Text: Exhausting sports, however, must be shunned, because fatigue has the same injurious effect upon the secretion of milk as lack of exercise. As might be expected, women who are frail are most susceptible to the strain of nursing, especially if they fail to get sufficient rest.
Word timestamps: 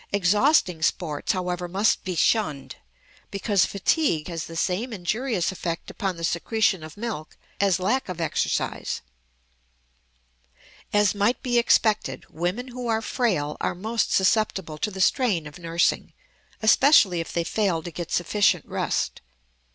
Exhausting 0.11 0.81
sports, 0.81 1.33
however, 1.33 1.67
must 1.67 2.03
be 2.03 2.15
shunned, 2.15 2.77
because 3.29 3.67
fatigue 3.67 4.29
has 4.29 4.45
the 4.47 4.55
same 4.55 4.91
injurious 4.93 5.51
effect 5.51 5.91
upon 5.91 6.17
the 6.17 6.23
secretion 6.23 6.83
of 6.83 6.97
milk 6.97 7.37
as 7.59 7.79
lack 7.79 8.09
of 8.09 8.19
exercise. 8.19 9.01
As 10.91 11.13
might 11.13 11.43
be 11.43 11.59
expected, 11.59 12.25
women 12.31 12.69
who 12.69 12.87
are 12.87 13.03
frail 13.03 13.57
are 13.61 13.75
most 13.75 14.11
susceptible 14.11 14.79
to 14.79 14.89
the 14.89 15.01
strain 15.01 15.45
of 15.45 15.59
nursing, 15.59 16.13
especially 16.63 17.19
if 17.19 17.31
they 17.31 17.43
fail 17.43 17.83
to 17.83 17.91
get 17.91 18.11
sufficient 18.11 18.65
rest. 18.65 19.21